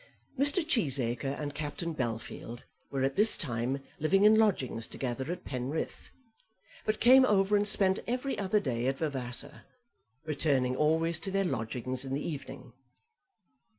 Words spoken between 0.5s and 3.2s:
Cheesacre and Captain Bellfield were at